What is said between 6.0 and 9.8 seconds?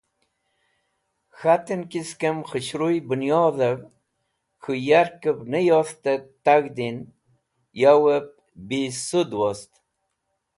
et tag̃hdin, yowp bisũd wost.